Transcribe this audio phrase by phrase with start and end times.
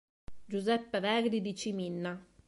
[0.49, 2.19] Giuseppe Verdi di Ciminna".